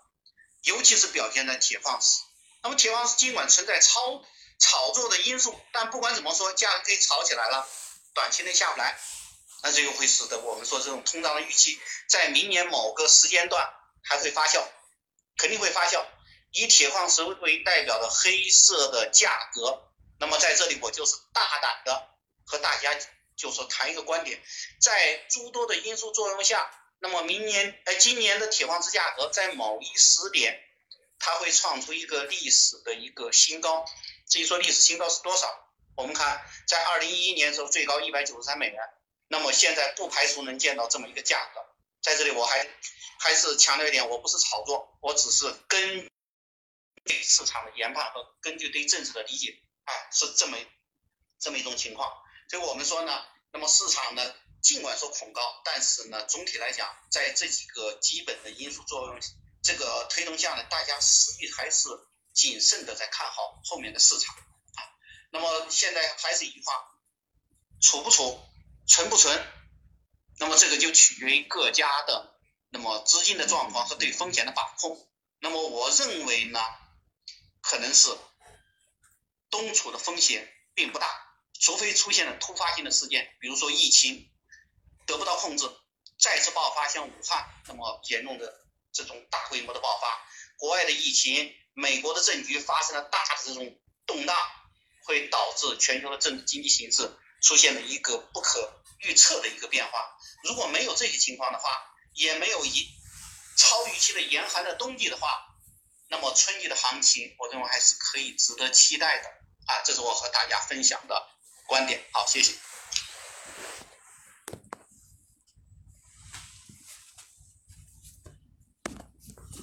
[0.64, 2.20] 尤其是表现在铁矿石。
[2.64, 4.26] 那么铁矿石尽管存在超
[4.58, 7.70] 炒作的因素，但不管怎么说，价格可以炒起来了，
[8.16, 9.00] 短期内下不来。
[9.62, 13.72] 那这又会使得我们说这种通胀的预期在明年某个时间段
[14.02, 14.66] 还会发酵，
[15.38, 16.04] 肯定会发酵。
[16.52, 19.92] 以铁矿石为代表的黑色的价格。
[20.20, 22.10] 那么在这里我就是大胆的
[22.46, 22.96] 和大家
[23.36, 24.42] 就说谈一个观点，
[24.82, 26.70] 在诸多的因素作用下，
[27.00, 30.64] 那么明年呃今年的铁矿石价格在某一时点，
[31.20, 33.86] 它会创出一个历史的一个新高。
[34.28, 35.48] 至于说历史新高是多少，
[35.96, 38.80] 我们看在二零一一年的时候最高一百九十三美元，
[39.28, 41.62] 那么现在不排除能见到这么一个价格。
[42.02, 42.68] 在这里我还
[43.20, 46.10] 还是强调一点，我不是炒作，我只是根
[47.06, 49.60] 据市场的研判和根据对政策的理解。
[49.86, 50.58] 啊，是这么
[51.38, 52.10] 这么一种情况，
[52.54, 54.22] 所以我们说呢，那么市场呢，
[54.62, 59.20] 尽管说恐高，但是呢，总体来讲，在这几个基本的因素作用
[59.64, 61.90] 这个推动下呢，大家实际还是
[62.32, 64.86] 谨慎的在看好后面的市场啊。
[65.32, 66.74] 那么现在还是一句话，
[67.82, 68.40] 储不储，
[68.88, 69.36] 存不存，
[70.38, 72.36] 那么这个就取决于各家的
[72.70, 75.10] 那么资金的状况和对风险的把控。
[75.40, 76.60] 那么我认为呢，
[77.62, 78.16] 可能是。
[79.50, 81.08] 东储的风险并不大，
[81.60, 84.30] 除非出现了突发性的事件，比如说疫情
[85.06, 85.70] 得不到控制，
[86.20, 90.28] 再次爆发，像武汉那么严重的这种大规模的爆发，
[90.58, 94.38] 国外的疫情，美国的政局发生了大的这种动荡，
[95.06, 100.18] 会导致全球的政治经济形势出现了一个不可预测的一个变化。
[100.44, 101.70] 如果没有这些情况的话，
[102.14, 102.88] 也没有一
[103.58, 105.56] 超预期的严寒的冬季的话，
[106.10, 109.30] 那么春季的行情，我认为还是可以值得期待的。
[109.66, 111.30] 啊，这是我和大家分享的
[111.74, 112.00] 观点。
[112.12, 112.54] 好，谢谢。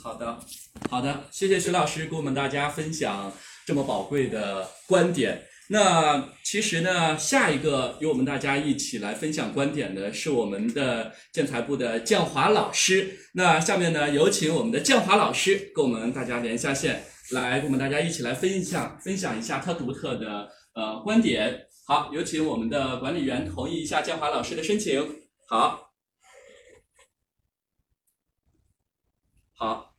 [0.03, 0.41] 好的，
[0.91, 3.33] 好的，谢谢徐老师给我们大家分享
[3.65, 5.47] 这么宝贵的观点。
[5.69, 13.21] 那其实呢，下一个与我们大家一起来分享观点的是我们的建材部的建华老师。
[13.35, 17.05] 那下面呢，有请我们的建华老师跟我们大家连一下线。
[17.31, 21.70] 来，跟我们大家一起来分享分享一下他独特的呃观点。
[21.91, 25.27] 好，有请我们的管理员同意一下建华老师的申请。
[25.49, 25.91] 好，
[29.57, 29.93] 好，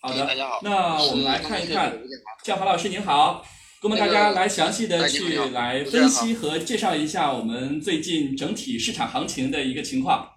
[0.00, 0.58] 好的，大家好。
[0.64, 1.96] 那我们来看一看，
[2.42, 3.46] 建华老师您好，
[3.80, 10.32] 跟我们大家来详细的去来分析和介绍一下我们最近整体市场行情的一个情况。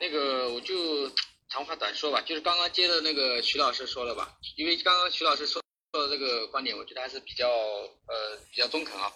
[0.00, 1.10] 那个我就
[1.58, 5.60] 长话短说吧，就是刚刚接的那个徐老师说了吧，因为刚刚徐老师说
[5.92, 9.10] 说的这个观点，我觉得还是比较呃比较中肯啊。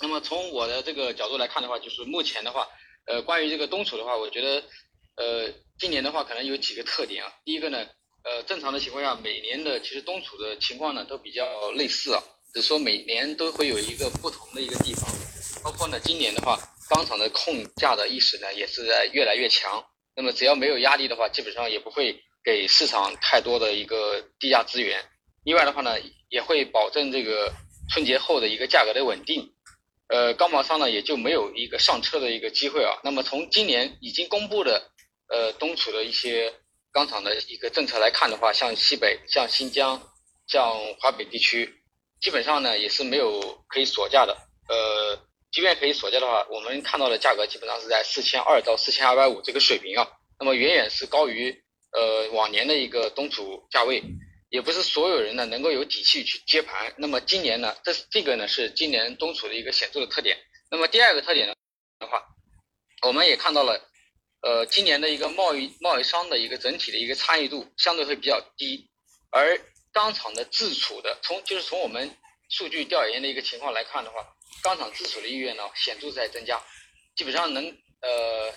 [0.00, 2.66] 那么从我的这个角度来看的话，就是目前的话，
[3.06, 4.64] 呃，关于这个冬储的话，我觉得
[5.16, 7.30] 呃今年的话可能有几个特点啊。
[7.44, 7.86] 第一个呢，
[8.24, 12.22] 呃正常的情况下，每年的其实冬储的情况呢都比较类似啊，
[12.54, 15.04] 只是说每年都会有一个不同的一个地方，
[15.62, 16.58] 包括呢今年的话，
[16.88, 19.84] 钢厂的控价的意识呢也是在越来越强。
[20.18, 25.00] 那么只要没有压力的话，基本上也不会给市场太多的一个低价资源。
[25.44, 25.94] 另外的话呢，
[26.28, 27.52] 也会保证这个
[27.88, 29.48] 春节后的一个价格的稳定。
[30.08, 32.98] 呃，钢毛商呢也就没有一个上车的一个机会啊。
[33.04, 34.90] 那么从今年已经公布的
[35.28, 36.52] 呃东储的一些
[36.90, 40.02] 钢厂的一个政策来看的话，像西北、像新疆、
[40.48, 41.72] 像华北地区，
[42.20, 44.36] 基本上呢也是没有可以锁价的。
[44.68, 45.27] 呃。
[45.50, 50.06] 即便可以锁价的话，我们看到的价格基本上是在四千二到四千二百五这个水平啊，
[50.38, 51.50] 那么远远是高于
[51.92, 54.02] 呃往年的一个东储价位，
[54.50, 56.92] 也不是所有人呢能够有底气去接盘。
[56.98, 60.36] 那么今年呢，这这个呢是今年东储的一个显著的特点。
[60.70, 61.54] 那么第二个特点呢
[61.98, 62.22] 的话，
[63.06, 63.80] 我们也看到了，
[64.42, 68.90] 呃，今年的一个贸易贸易商的一个整体的一个参与度相对会比较低，
[69.30, 69.58] 而
[69.92, 72.14] 钢厂的自储的从就是从我们
[72.50, 74.34] 数据调研的一个情况来看的话。
[74.62, 76.60] 钢厂自储的意愿呢显著在增加，
[77.16, 77.64] 基本上能
[78.00, 78.52] 呃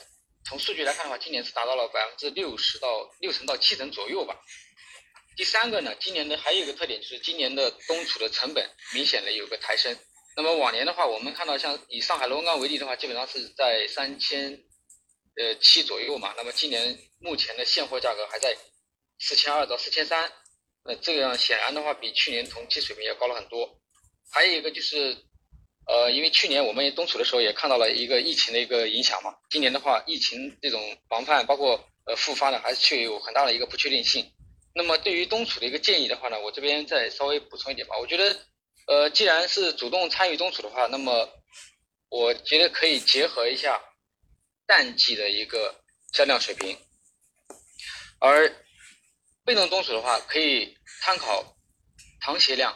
[0.45, 4.35] 从数据来看的话，今年是达到了百分之六十到六成到七成左右吧。
[5.35, 9.95] 第三个呢，今年的还有一个特点就是今年的冬储的成本明显的有个抬升。
[10.35, 14.51] 那么往年的话，我们看到像以上海螺纹钢为例的话，基本上是在三千
[15.37, 16.33] 呃七左右嘛。
[16.35, 18.57] 那么今年目前的现货价格还在
[19.19, 20.31] 四千二到四千三，
[20.83, 23.79] 那这样显然的话比去年同期水平要高了很多。
[24.31, 25.15] 还有一个就是。
[25.91, 30.79] 呃，因为去年我们冬储的时候也看到了一个疫情的一个影响嘛，今年的话，疫情这种
[31.09, 34.25] 防范包括呃复发呢，还是确有很大的一个不确定性。
[34.73, 37.97] 那么对于冬储的一个建议的话呢，我这边再稍微补充一点吧。
[37.99, 38.39] 我觉得，
[38.87, 41.27] 呃，既然是主动参与冬储的话，那么
[42.07, 43.77] 我觉得可以结合一下
[44.65, 45.75] 淡季的一个
[46.13, 46.77] 销量水平，
[48.21, 48.49] 而
[49.43, 51.43] 被动冬储的话，可以参考
[52.21, 52.73] 糖鞋量，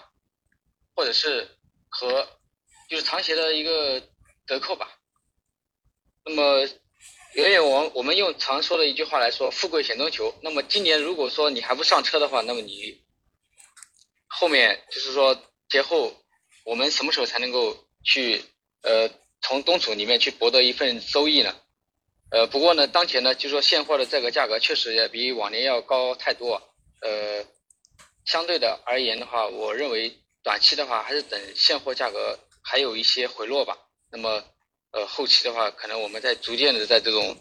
[0.94, 1.48] 或者是
[1.88, 2.28] 和。
[2.96, 4.02] 就是长协的一个
[4.48, 4.88] 折扣吧，
[6.24, 6.60] 那么，
[7.34, 10.34] 远远我我们用常说的一句话来说，富贵险中求。
[10.42, 13.04] 那么今年如果说你还不上车的话，那么你
[14.28, 15.38] 后面就是说
[15.68, 16.16] 节后
[16.64, 18.42] 我们什么时候才能够去
[18.84, 19.10] 呃
[19.42, 21.54] 从冬储里面去博得一份收益呢？
[22.32, 26.62] 呃，不过呢，当前呢，就说现货的这个价格确实也比往年要高太多。
[27.02, 27.46] 呃，
[28.24, 33.78] 相对的而言的话，我认为短期的话还是等现货价格还有一些回落吧。
[34.10, 34.44] 那么，
[34.92, 37.38] 呃，后期的话，可能我们在逐渐的在这种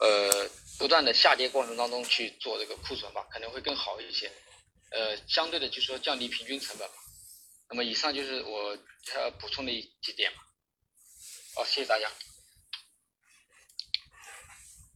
[0.00, 4.30] 呃不断的下跌过程当中去做这个库存吧，可能会更好一些。
[4.90, 6.94] 呃，相对的就说降低平均成本吧。
[7.68, 8.76] 那么以上就是我
[9.14, 10.38] 要补充的一几点吧。
[11.54, 12.10] 好，谢谢大家。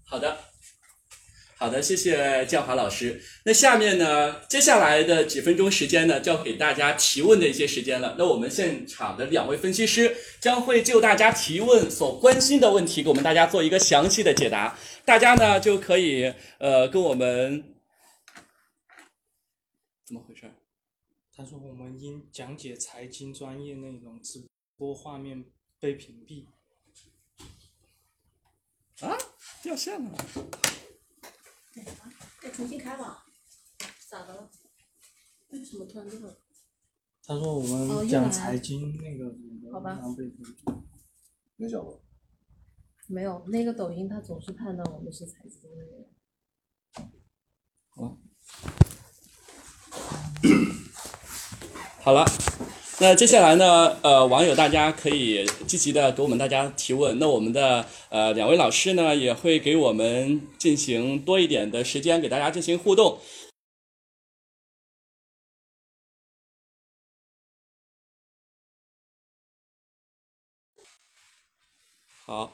[0.07, 0.53] 好的，
[1.59, 3.21] 好的，谢谢建华老师。
[3.45, 8.15] 那下面呢，接下来的几分钟时间呢，就要给大家提问的一些时间了。
[8.17, 14.79] 那我们现场的两位分析师将会就大家提问所关心的问题，给我们大家做一个详细的解答。
[15.05, 17.75] 大家呢就可以呃跟我们
[20.07, 20.43] 怎么回事？
[21.37, 24.47] 他说我们因讲解财经专业内容，直
[24.77, 25.45] 播画面
[25.81, 26.45] 被屏蔽。
[29.01, 29.19] 啊，
[29.61, 30.11] 掉线了。
[32.41, 33.25] 再重新开吧。
[34.09, 34.51] 咋的了？
[35.51, 36.35] 为什么突然这么？
[37.25, 39.35] 他说我哦们又来讲财经那个
[39.73, 40.83] 好吧然后被屏蔽。
[41.57, 42.03] 没讲过。
[43.07, 46.09] 没有，那个抖音它总是判断我们是财经的人。
[52.01, 52.25] 好了，
[53.01, 57.17] 那接下来呢，呃，网友大家可以积极的给我们大家提问。
[57.21, 63.21] 那我们的呃两位老师呢，也会给我们进行多一点的时间，给大家进行互动。
[72.27, 72.53] 好，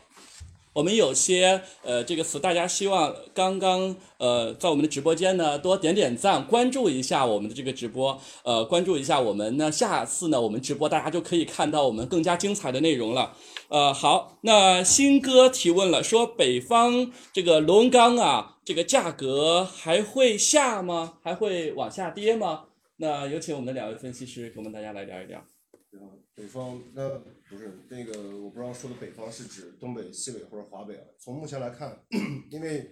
[0.74, 13.36] 我们有些呃这个词，大家希望刚刚呃在我们的直播间呢多点点赞，关注一下我们的这个直播，呃关注一下我们呢，下次呢我们直播大家就可以看到我们更加精彩的内容了。
[13.68, 21.14] 呃好，那新哥提问了，说北方这个螺纹钢啊，这个价格还会下吗？
[21.22, 22.64] 还会往下跌吗？
[22.96, 25.40] 那有请我们的两位分析师给我们大家来聊一聊。
[26.36, 27.08] 北方那
[27.48, 31.02] 不是那个，我不知道说的北方是指东北、西北或者华北啊。
[31.18, 31.96] 从目前来看，
[32.50, 32.90] 因为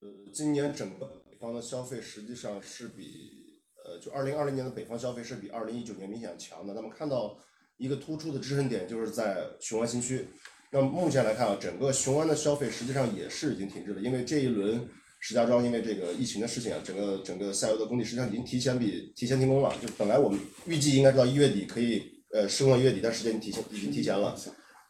[0.00, 6.74] 呃今年整个北方的消费实际上是比呃就二零二零年的北方消费是比二零一九年明显强的。
[6.74, 7.38] 那么看到
[7.78, 10.26] 一个突出的支撑点就是在雄安新区。
[10.70, 14.86] 那么目前来看啊，整个雄安的消费实际上也是已经停滞了，因为这一轮
[15.20, 19.74] 石家庄因为这个疫情的事情啊，整个整个下游的工地实际上已经提前比提前停工了。
[19.80, 24.36] 就本来我们预计应该到一月底可以呃施工到一月底，但时间提前已经提前了。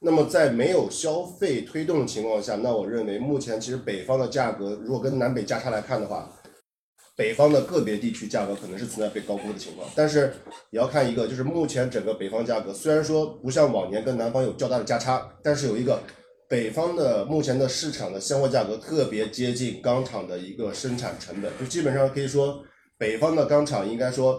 [0.01, 6.31] 那么在没有消费推动的情况下，那我认为目前其实北方的价格如果跟南北价差来看的话，
[7.17, 10.35] 北方的个别地区价格可能是存在被高估的情况，但是
[10.71, 15.99] 也要看一个，就是目前整个北方价格虽然说不像往年跟南方有较大的价差，但是有一个
[16.47, 22.63] 北方的目前的市场的现货价格特别接近钢厂的一个生产成本，就基本上可以说
[22.99, 24.39] 北方的钢厂应该说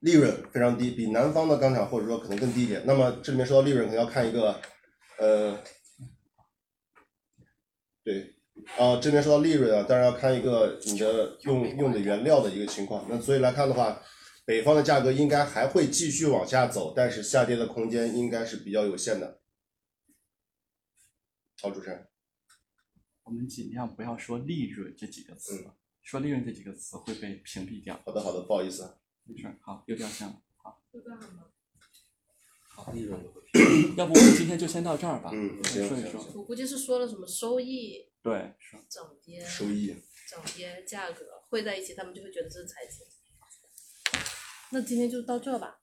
[0.00, 2.82] 利润非常低，比南方的钢厂或者说可能更低一点。
[2.84, 4.60] 那么这里面说到利润，可能要看一个
[5.18, 5.62] 呃，
[8.04, 8.36] 对。
[8.76, 13.06] 啊，这边说到利润啊，当然要看一个你的用用的原料的一个情况。
[13.08, 14.02] 那所以来看的话，
[14.44, 19.40] 北方的价格应该还会继续往下走，但是下跌的空间应该是比较有限的。
[21.62, 22.06] 好，主持人。
[23.22, 25.70] 我们尽量不要说利润这几个词，
[26.02, 27.98] 说利润这几个词会被屏蔽掉。
[28.04, 28.99] 好的，好的，不好意思。
[29.30, 30.82] 啊没事，好，又掉线了，好。
[32.68, 33.20] 好，利润
[33.96, 35.30] 要不我们今天就先到这儿吧。
[35.32, 36.24] 嗯说一说。
[36.34, 38.76] 我估计是说了什么收益对，是。
[38.88, 39.94] 涨跌、收益
[40.28, 43.06] 涨跌、价格汇在一起，他们就会觉得这是财经。
[44.72, 45.79] 那今天就到这吧。